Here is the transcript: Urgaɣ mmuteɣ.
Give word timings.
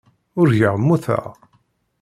Urgaɣ 0.39 0.75
mmuteɣ. 0.79 1.25